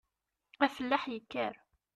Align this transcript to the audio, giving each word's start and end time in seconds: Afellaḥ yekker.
Afellaḥ 0.65 1.03
yekker. 1.11 1.55